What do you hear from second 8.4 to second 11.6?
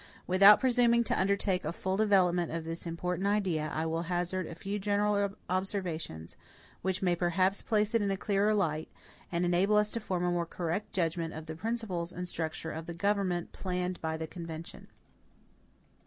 light, and enable us to form a more correct judgment of the